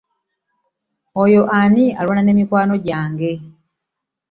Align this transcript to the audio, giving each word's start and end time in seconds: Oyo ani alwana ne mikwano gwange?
Oyo 1.23 1.41
ani 1.59 1.85
alwana 1.99 2.21
ne 2.23 2.33
mikwano 2.37 2.75
gwange? 2.83 3.31